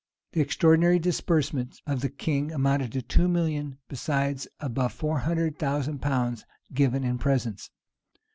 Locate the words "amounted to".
2.51-3.03